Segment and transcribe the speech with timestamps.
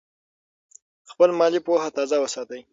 [1.11, 2.61] خپله مالي پوهه تازه وساتئ.